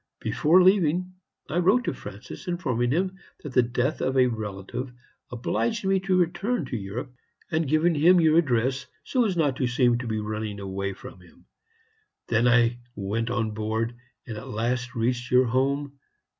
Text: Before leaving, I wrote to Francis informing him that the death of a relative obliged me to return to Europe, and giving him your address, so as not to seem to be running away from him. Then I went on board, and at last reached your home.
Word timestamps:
Before 0.19 0.63
leaving, 0.63 1.13
I 1.47 1.57
wrote 1.59 1.83
to 1.83 1.93
Francis 1.93 2.47
informing 2.47 2.89
him 2.89 3.19
that 3.43 3.53
the 3.53 3.61
death 3.61 4.01
of 4.01 4.17
a 4.17 4.25
relative 4.25 4.91
obliged 5.31 5.85
me 5.85 5.99
to 5.99 6.17
return 6.17 6.65
to 6.65 6.75
Europe, 6.75 7.13
and 7.51 7.67
giving 7.67 7.93
him 7.93 8.19
your 8.19 8.39
address, 8.39 8.87
so 9.03 9.25
as 9.25 9.37
not 9.37 9.57
to 9.57 9.67
seem 9.67 9.99
to 9.99 10.07
be 10.07 10.17
running 10.19 10.59
away 10.59 10.93
from 10.93 11.19
him. 11.21 11.45
Then 12.29 12.47
I 12.47 12.79
went 12.95 13.29
on 13.29 13.51
board, 13.51 13.95
and 14.25 14.39
at 14.39 14.47
last 14.47 14.95
reached 14.95 15.29
your 15.29 15.45
home. 15.45 15.99